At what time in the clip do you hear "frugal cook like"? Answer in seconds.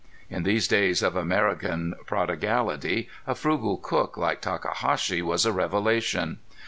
3.35-4.41